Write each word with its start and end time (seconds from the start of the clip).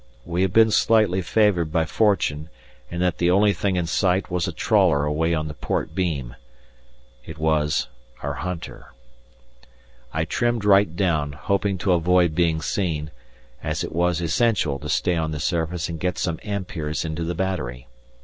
We 0.25 0.41
had 0.41 0.51
been 0.51 0.71
slightly 0.71 1.21
favoured 1.21 1.71
by 1.71 1.85
fortune 1.85 2.49
in 2.89 3.01
that 3.01 3.19
the 3.19 3.29
only 3.29 3.53
thing 3.53 3.75
in 3.75 3.85
sight 3.85 4.31
was 4.31 4.47
a 4.47 4.51
trawler 4.51 5.05
away 5.05 5.35
on 5.35 5.47
the 5.47 5.53
port 5.53 5.93
beam. 5.93 6.35
It 7.23 7.37
was 7.37 7.87
our 8.23 8.33
hunter. 8.33 8.93
I 10.11 10.25
trimmed 10.25 10.65
right 10.65 10.95
down, 10.95 11.33
hoping 11.33 11.77
to 11.77 11.93
avoid 11.93 12.33
being 12.33 12.61
seen, 12.63 13.11
as 13.61 13.83
it 13.83 13.91
was 13.93 14.21
essential 14.21 14.79
to 14.79 14.89
stay 14.89 15.15
on 15.17 15.29
the 15.29 15.39
surface 15.39 15.87
and 15.87 15.99
get 15.99 16.17
some 16.17 16.39
amperes 16.43 17.05
into 17.05 17.23
the 17.23 17.35
battery. 17.35 17.85